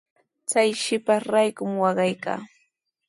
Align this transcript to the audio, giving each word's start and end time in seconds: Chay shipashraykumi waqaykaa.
Chay 0.49 0.69
shipashraykumi 0.83 1.77
waqaykaa. 1.83 2.39